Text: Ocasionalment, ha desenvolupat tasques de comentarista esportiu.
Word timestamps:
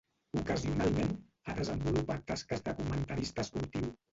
Ocasionalment, 0.39 1.13
ha 1.51 1.55
desenvolupat 1.59 2.27
tasques 2.33 2.67
de 2.71 2.77
comentarista 2.83 3.47
esportiu. 3.49 3.91